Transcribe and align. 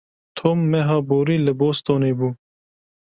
Tom 0.37 0.57
meha 0.71 0.97
borî 1.09 1.37
li 1.45 1.53
Bostonê 1.59 2.11
bû. 2.19 2.29